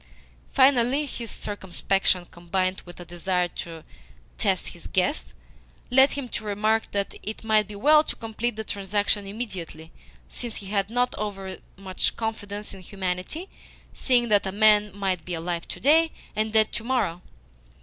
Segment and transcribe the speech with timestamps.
[0.51, 3.83] Finally, his circumspection, combined with a desire to
[4.39, 5.35] test his guest,
[5.91, 9.91] led him to remark that it might be well to complete the transaction IMMEDIATELY,
[10.27, 13.47] since he had not overmuch confidence in humanity,
[13.93, 17.21] seeing that a man might be alive to day and dead to morrow.